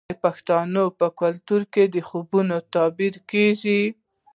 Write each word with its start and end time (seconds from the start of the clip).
د 0.09 0.11
پښتنو 0.23 0.85
په 0.99 1.07
کلتور 1.21 1.61
کې 1.73 1.83
د 1.93 1.95
خوبونو 2.07 2.57
تعبیر 2.73 3.15
کیږي. 3.31 3.81